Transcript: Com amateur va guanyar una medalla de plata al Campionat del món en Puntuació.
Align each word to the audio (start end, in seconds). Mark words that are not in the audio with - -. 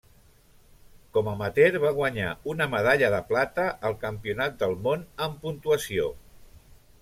Com 1.17 1.29
amateur 1.33 1.77
va 1.83 1.91
guanyar 1.99 2.31
una 2.55 2.67
medalla 2.73 3.11
de 3.17 3.21
plata 3.29 3.69
al 3.91 3.99
Campionat 4.07 4.59
del 4.65 4.77
món 4.89 5.07
en 5.29 5.41
Puntuació. 5.47 6.13